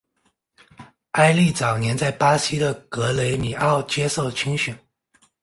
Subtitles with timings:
[1.11, 4.75] 埃利早年在巴西的格雷米奥接受青训。